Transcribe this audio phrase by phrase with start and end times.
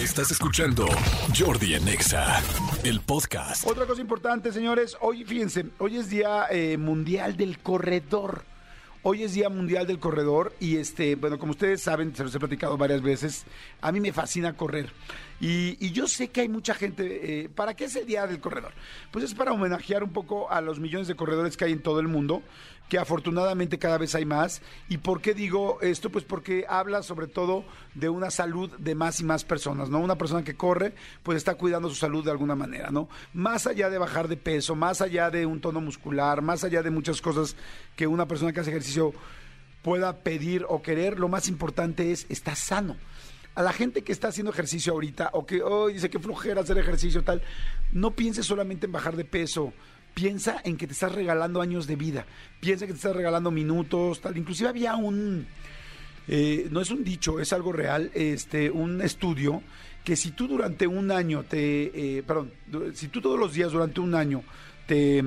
[0.00, 0.86] Estás escuchando
[1.38, 2.42] Jordi Anexa,
[2.84, 3.66] el podcast.
[3.66, 8.44] Otra cosa importante, señores, hoy fíjense, hoy es Día eh, Mundial del Corredor.
[9.02, 12.38] Hoy es Día Mundial del Corredor y este, bueno, como ustedes saben, se los he
[12.38, 13.44] platicado varias veces,
[13.82, 14.90] a mí me fascina correr.
[15.38, 18.72] Y, yo sé que hay mucha gente, eh, ¿para qué es el Día del Corredor?
[19.10, 22.00] Pues es para homenajear un poco a los millones de corredores que hay en todo
[22.00, 22.42] el mundo,
[22.90, 24.60] que afortunadamente cada vez hay más.
[24.88, 26.10] ¿Y por qué digo esto?
[26.10, 27.64] Pues porque habla sobre todo
[27.94, 30.00] de una salud de más y más personas, ¿no?
[30.00, 33.08] Una persona que corre, pues está cuidando su salud de alguna manera, ¿no?
[33.32, 36.90] Más allá de bajar de peso, más allá de un tono muscular, más allá de
[36.90, 37.54] muchas cosas
[37.94, 39.14] que una persona que hace ejercicio
[39.82, 42.96] pueda pedir o querer, lo más importante es estar sano.
[43.54, 46.78] A la gente que está haciendo ejercicio ahorita o que hoy dice que flojera hacer
[46.78, 47.40] ejercicio tal,
[47.92, 49.72] no piense solamente en bajar de peso,
[50.20, 52.26] piensa en que te estás regalando años de vida,
[52.60, 54.36] piensa que te estás regalando minutos, tal.
[54.36, 55.46] Inclusive había un,
[56.28, 59.62] eh, no es un dicho, es algo real, este, un estudio
[60.04, 62.52] que si tú durante un año te, eh, perdón,
[62.92, 64.42] si tú todos los días durante un año
[64.86, 65.24] te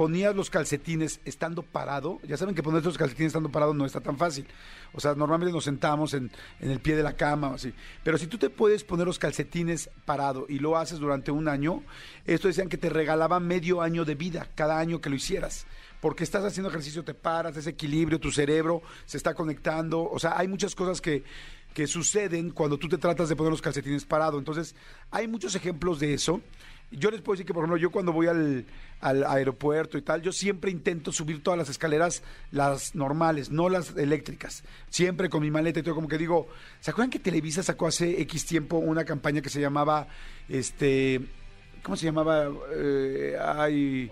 [0.00, 4.00] ponías los calcetines estando parado, ya saben que poner los calcetines estando parado no está
[4.00, 4.46] tan fácil.
[4.94, 7.74] O sea, normalmente nos sentamos en, el pie de la cama o así.
[8.02, 11.82] Pero si tú te puedes poner los calcetines parado y lo haces durante un año,
[12.24, 15.66] esto decían que te regalaba medio año de vida cada año que lo hicieras.
[16.00, 20.02] Porque estás haciendo ejercicio, te paras, ese equilibrio, tu cerebro se está conectando.
[20.02, 21.24] O sea, hay muchas cosas que,
[21.74, 24.38] que suceden cuando tú te tratas de poner los calcetines parado.
[24.38, 24.74] Entonces,
[25.10, 26.40] hay muchos ejemplos de eso.
[26.90, 28.66] Yo les puedo decir que, por ejemplo, yo cuando voy al,
[29.00, 33.96] al aeropuerto y tal, yo siempre intento subir todas las escaleras, las normales, no las
[33.96, 34.64] eléctricas.
[34.88, 36.48] Siempre con mi maleta y todo, como que digo,
[36.80, 40.08] ¿se acuerdan que Televisa sacó hace X tiempo una campaña que se llamaba,
[40.48, 41.20] este,
[41.82, 42.48] ¿cómo se llamaba?
[42.74, 44.10] Eh, ay,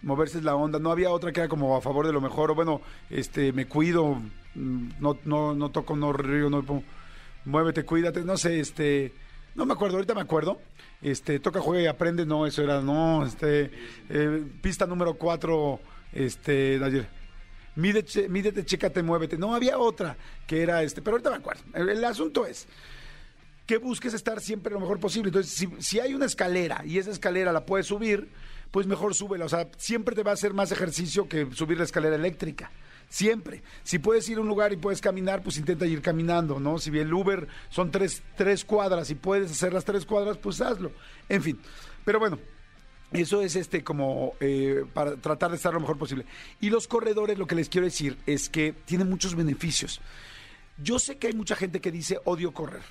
[0.00, 0.78] moverse es la onda.
[0.78, 2.80] No había otra que era como a favor de lo mejor, o bueno,
[3.10, 4.14] este, me cuido,
[4.54, 6.64] mm, no, no, no toco, no río, no
[7.44, 9.12] muévete, cuídate, no sé, este,
[9.56, 10.60] no me acuerdo, ahorita me acuerdo.
[11.02, 13.70] Este, toca, juega y aprende, no, eso era, no, este,
[14.08, 15.80] eh, pista número cuatro,
[16.12, 17.08] este, ayer.
[17.74, 19.36] Mídete, mídete, chécate, muévete.
[19.36, 20.16] No, había otra
[20.46, 21.62] que era este, pero ahorita me acuerdo.
[21.74, 22.66] El, el asunto es
[23.66, 25.28] que busques estar siempre lo mejor posible.
[25.28, 28.30] Entonces, si, si hay una escalera y esa escalera la puedes subir,
[28.70, 29.44] pues mejor súbela.
[29.44, 32.70] O sea, siempre te va a hacer más ejercicio que subir la escalera eléctrica.
[33.08, 33.62] Siempre.
[33.82, 36.78] Si puedes ir a un lugar y puedes caminar, pues intenta ir caminando, ¿no?
[36.78, 40.60] Si bien el Uber son tres, tres cuadras y puedes hacer las tres cuadras, pues
[40.60, 40.92] hazlo.
[41.28, 41.58] En fin.
[42.04, 42.38] Pero bueno,
[43.12, 46.26] eso es este como eh, para tratar de estar lo mejor posible.
[46.60, 50.00] Y los corredores, lo que les quiero decir es que tienen muchos beneficios.
[50.78, 52.82] Yo sé que hay mucha gente que dice odio correr.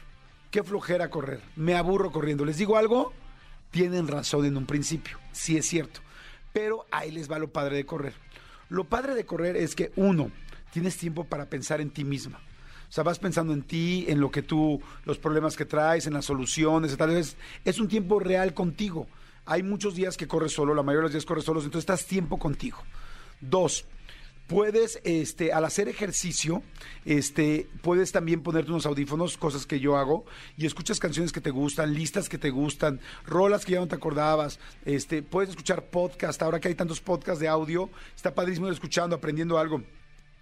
[0.49, 1.41] Qué flojera correr.
[1.55, 2.45] Me aburro corriendo.
[2.45, 3.13] ¿Les digo algo?
[3.71, 5.19] Tienen razón en un principio.
[5.33, 5.99] Sí es cierto.
[6.53, 8.13] Pero ahí les va lo padre de correr.
[8.69, 10.31] Lo padre de correr es que, uno,
[10.71, 12.39] tienes tiempo para pensar en ti misma.
[12.89, 16.13] O sea, vas pensando en ti, en lo que tú, los problemas que traes, en
[16.13, 19.07] las soluciones, tal vez es un tiempo real contigo.
[19.45, 22.05] Hay muchos días que corres solo, la mayoría de los días corres solos, entonces estás
[22.05, 22.79] tiempo contigo.
[23.41, 23.85] Dos,
[24.47, 26.61] puedes, este, al hacer ejercicio,
[27.05, 30.25] este, puedes también ponerte unos audífonos, cosas que yo hago,
[30.57, 33.95] y escuchas canciones que te gustan, listas que te gustan, rolas que ya no te
[33.95, 39.15] acordabas, este, puedes escuchar podcast, ahora que hay tantos podcasts de audio, está padrísimo escuchando,
[39.15, 39.81] aprendiendo algo.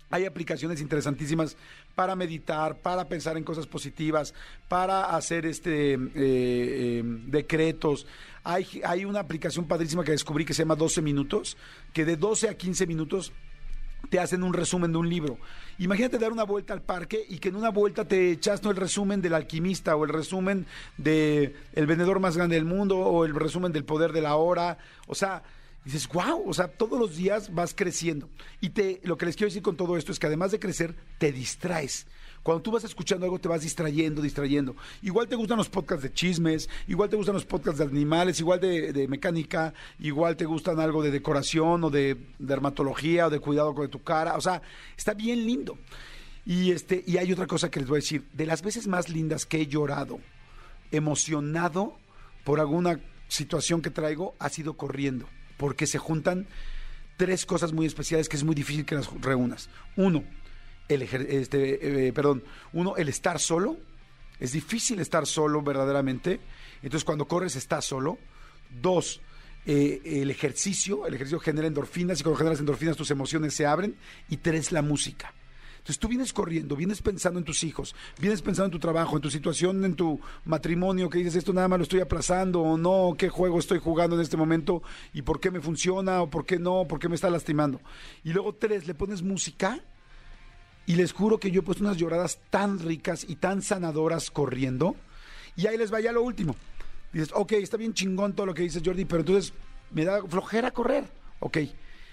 [0.09, 1.57] Hay aplicaciones interesantísimas
[1.95, 4.35] para meditar, para pensar en cosas positivas,
[4.67, 8.05] para hacer este eh, eh, decretos.
[8.43, 11.57] Hay, hay una aplicación padrísima que descubrí que se llama 12 minutos,
[11.93, 13.33] que de 12 a 15 minutos
[14.09, 15.37] te hacen un resumen de un libro.
[15.79, 19.21] Imagínate dar una vuelta al parque y que en una vuelta te echaste el resumen
[19.21, 20.65] del alquimista o el resumen
[20.97, 24.77] de el vendedor más grande del mundo o el resumen del poder de la hora.
[25.07, 25.43] O sea,
[25.85, 28.29] dices, wow, o sea, todos los días vas creciendo.
[28.61, 30.95] Y te, lo que les quiero decir con todo esto es que además de crecer,
[31.17, 32.07] te distraes.
[32.43, 34.75] Cuando tú vas escuchando algo, te vas distrayendo, distrayendo.
[35.01, 38.59] Igual te gustan los podcasts de chismes, igual te gustan los podcasts de animales, igual
[38.59, 43.73] de, de mecánica, igual te gustan algo de decoración o de dermatología o de cuidado
[43.73, 44.35] con tu cara.
[44.35, 44.61] O sea,
[44.97, 45.77] está bien lindo.
[46.45, 48.27] Y, este, y hay otra cosa que les voy a decir.
[48.33, 50.19] De las veces más lindas que he llorado,
[50.91, 51.97] emocionado
[52.43, 52.99] por alguna
[53.29, 55.27] situación que traigo, ha sido corriendo.
[55.57, 56.47] Porque se juntan
[57.15, 59.69] tres cosas muy especiales que es muy difícil que las reúnas.
[59.95, 60.23] Uno,
[60.87, 62.43] el este, eh, perdón,
[62.73, 63.77] uno, el estar solo.
[64.39, 66.39] Es difícil estar solo verdaderamente.
[66.81, 68.17] Entonces, cuando corres, estás solo.
[68.81, 69.21] Dos,
[69.65, 71.07] eh, el ejercicio.
[71.07, 73.95] El ejercicio genera endorfinas y cuando generas endorfinas tus emociones se abren.
[74.29, 75.33] Y tres, la música.
[75.83, 79.21] Entonces tú vienes corriendo, vienes pensando en tus hijos, vienes pensando en tu trabajo, en
[79.21, 83.15] tu situación, en tu matrimonio, que dices, esto nada más lo estoy aplazando o no,
[83.17, 84.81] qué juego estoy jugando en este momento
[85.13, 87.81] y por qué me funciona o por qué no, por qué me está lastimando.
[88.23, 89.83] Y luego tres, le pones música
[90.85, 94.95] y les juro que yo he puesto unas lloradas tan ricas y tan sanadoras corriendo.
[95.55, 96.55] Y ahí les vaya lo último.
[97.11, 99.53] Dices, ok, está bien chingón todo lo que dices, Jordi, pero entonces
[99.91, 101.05] me da flojera correr.
[101.39, 101.59] Ok,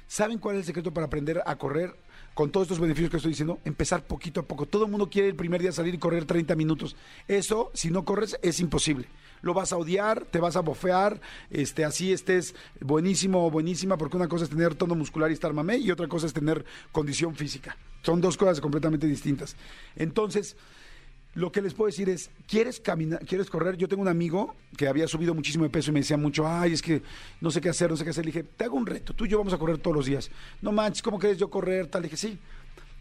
[0.07, 1.95] ¿saben cuál es el secreto para aprender a correr
[2.35, 3.59] con todos estos beneficios que estoy diciendo?
[3.65, 4.67] Empezar poquito a poco.
[4.67, 6.97] Todo el mundo quiere el primer día salir y correr 30 minutos.
[7.27, 9.09] Eso, si no corres, es imposible.
[9.43, 11.21] Lo vas a odiar, te vas a bofear,
[11.51, 15.53] este, así estés buenísimo o buenísima, porque una cosa es tener tono muscular y estar
[15.53, 17.77] mamé y otra cosa es tener condición física.
[18.03, 19.57] Son dos cosas completamente distintas.
[19.97, 20.57] Entonces,
[21.35, 23.77] lo que les puedo decir es, ¿quieres caminar, quieres correr?
[23.77, 26.73] Yo tengo un amigo que había subido muchísimo de peso y me decía mucho, ay,
[26.73, 27.03] es que
[27.41, 28.25] no sé qué hacer, no sé qué hacer.
[28.25, 30.31] Le dije, te hago un reto, tú y yo vamos a correr todos los días.
[30.61, 31.87] No manches, ¿cómo quieres yo correr?
[31.87, 32.39] Tal, le dije, sí.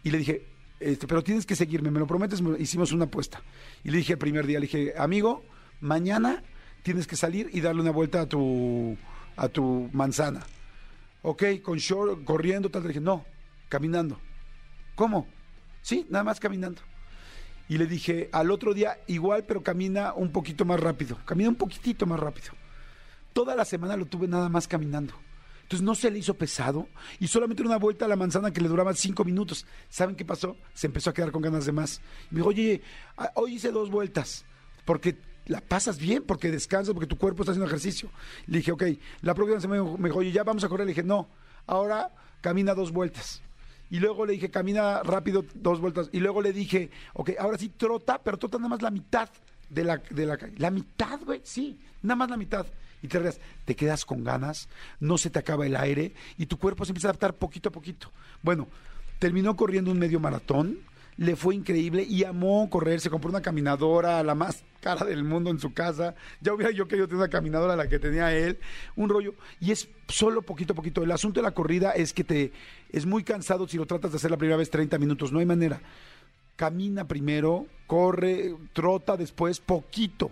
[0.03, 0.45] Y le dije,
[0.79, 2.41] este, pero tienes que seguirme, ¿me lo prometes?
[2.59, 3.41] Hicimos una apuesta.
[3.83, 5.43] Y le dije el primer día, le dije, amigo,
[5.81, 6.43] mañana
[6.83, 8.97] tienes que salir y darle una vuelta a tu,
[9.35, 10.41] a tu manzana.
[11.21, 12.83] Ok, con short, corriendo, tal.
[12.83, 13.25] Le dije, no,
[13.67, 14.19] caminando.
[14.95, 15.27] ¿Cómo?
[15.81, 16.81] Sí, nada más caminando.
[17.67, 21.19] Y le dije, al otro día igual, pero camina un poquito más rápido.
[21.25, 22.51] Camina un poquitito más rápido.
[23.33, 25.13] Toda la semana lo tuve nada más caminando.
[25.61, 26.87] Entonces no se le hizo pesado
[27.19, 29.67] y solamente una vuelta a la manzana que le duraba cinco minutos.
[29.87, 30.57] ¿Saben qué pasó?
[30.73, 32.01] Se empezó a quedar con ganas de más.
[32.31, 32.81] me dijo, oye,
[33.17, 34.45] ah, hoy hice dos vueltas
[34.83, 35.15] porque
[35.49, 38.09] la pasas bien, porque descansas, porque tu cuerpo está haciendo ejercicio.
[38.45, 38.83] Le dije, ok,
[39.21, 40.85] la próxima semana me dijo, ya vamos a correr.
[40.85, 41.27] Le dije, no,
[41.65, 43.41] ahora camina dos vueltas.
[43.89, 46.09] Y luego le dije, camina rápido dos vueltas.
[46.11, 49.27] Y luego le dije, ok, ahora sí trota, pero trota nada más la mitad
[49.71, 52.67] de la, de la La mitad, güey, sí, nada más la mitad.
[53.01, 53.19] Y te,
[53.65, 54.69] te quedas con ganas,
[54.99, 57.71] no se te acaba el aire y tu cuerpo se empieza a adaptar poquito a
[57.71, 58.11] poquito.
[58.43, 58.67] Bueno,
[59.17, 60.77] terminó corriendo un medio maratón
[61.19, 63.01] le fue increíble y amó correr.
[63.01, 66.15] Se compró una caminadora, la más cara del mundo en su casa.
[66.39, 68.57] Ya hubiera yo querido tener una caminadora la que tenía él.
[68.95, 69.33] Un rollo.
[69.59, 71.03] Y es solo poquito a poquito.
[71.03, 72.53] El asunto de la corrida es que te
[72.93, 75.33] es muy cansado si lo tratas de hacer la primera vez 30 minutos.
[75.33, 75.81] No hay manera.
[76.55, 80.31] Camina primero, corre, trota después, poquito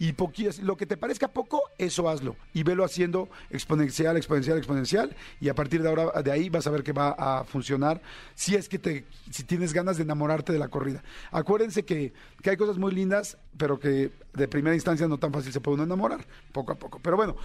[0.00, 0.14] y
[0.62, 5.54] lo que te parezca poco, eso hazlo y velo haciendo exponencial, exponencial, exponencial y a
[5.54, 8.00] partir de ahora de ahí vas a ver que va a funcionar
[8.34, 11.02] si es que te si tienes ganas de enamorarte de la corrida.
[11.30, 15.52] Acuérdense que, que hay cosas muy lindas, pero que de primera instancia no tan fácil
[15.52, 16.98] se puede uno enamorar, poco a poco.
[17.02, 17.36] Pero bueno.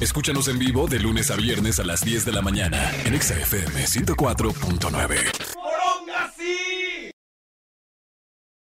[0.00, 3.84] Escúchanos en vivo de lunes a viernes a las 10 de la mañana en XFM
[3.84, 5.43] 104.9.